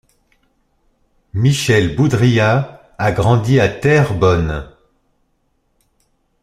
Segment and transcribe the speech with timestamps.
[1.35, 4.67] Michel Boudrias a grandi à Terrebonne.